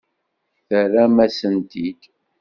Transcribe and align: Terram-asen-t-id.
Terram-asen-t-id. 0.67 2.01